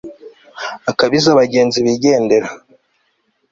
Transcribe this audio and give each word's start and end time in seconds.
akabiza 0.91 1.27
abagenzi 1.31 1.77
bigendera 1.85 2.47